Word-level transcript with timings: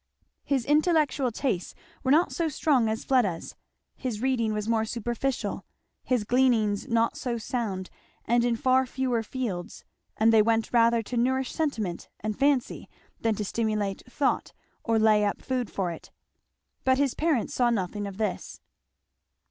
His 0.43 0.65
intellectual 0.65 1.31
tastes 1.31 1.75
were 2.03 2.09
not 2.09 2.31
so 2.31 2.47
strong 2.47 2.89
as 2.89 3.03
Fleda's; 3.03 3.53
his 3.95 4.19
reading 4.19 4.51
was 4.51 4.67
more 4.67 4.83
superficial; 4.83 5.63
his 6.03 6.23
gleanings 6.23 6.87
not 6.87 7.15
so 7.15 7.37
sound 7.37 7.91
and 8.25 8.43
in 8.43 8.55
far 8.55 8.87
fewer 8.87 9.21
fields, 9.21 9.85
and 10.17 10.33
they 10.33 10.41
went 10.41 10.73
rather 10.73 11.03
to 11.03 11.17
nourish 11.17 11.51
sentiment 11.51 12.09
and 12.19 12.35
fancy 12.35 12.89
than 13.19 13.35
to 13.35 13.45
stimulate 13.45 14.01
thought 14.11 14.53
or 14.83 14.97
lay 14.97 15.23
up 15.23 15.39
food 15.39 15.69
for 15.69 15.91
it. 15.91 16.09
But 16.83 16.97
his 16.97 17.13
parents 17.13 17.53
saw 17.53 17.69
nothing 17.69 18.07
of 18.07 18.17
this. 18.17 18.59